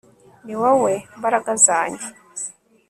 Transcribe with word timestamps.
ni 0.45 0.53
wowe 0.61 0.93
mbaraga 1.17 1.51
zanjye 1.65 2.07